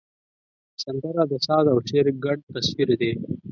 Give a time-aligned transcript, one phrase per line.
[0.83, 3.11] سندره د ساز او شعر ګډ تصویر دی